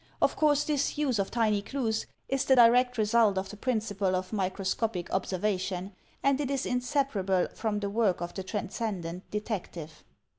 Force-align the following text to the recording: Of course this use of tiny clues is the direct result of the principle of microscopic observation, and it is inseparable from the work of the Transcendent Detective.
Of 0.19 0.35
course 0.35 0.63
this 0.63 0.97
use 0.97 1.19
of 1.19 1.29
tiny 1.29 1.61
clues 1.61 2.07
is 2.27 2.45
the 2.45 2.55
direct 2.55 2.97
result 2.97 3.37
of 3.37 3.49
the 3.49 3.55
principle 3.55 4.15
of 4.15 4.33
microscopic 4.33 5.13
observation, 5.13 5.93
and 6.23 6.41
it 6.41 6.49
is 6.49 6.65
inseparable 6.65 7.49
from 7.53 7.81
the 7.81 7.89
work 7.91 8.19
of 8.19 8.33
the 8.33 8.41
Transcendent 8.41 9.29
Detective. 9.29 10.03